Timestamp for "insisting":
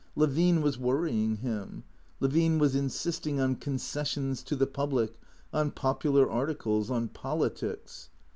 2.73-3.39